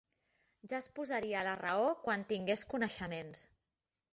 Ja 0.71 0.77
es 0.77 0.87
posaria 0.99 1.37
a 1.41 1.45
la 1.49 1.53
raó 1.61 1.91
quan 2.07 2.25
tingués 2.33 2.65
coneixements. 2.73 3.45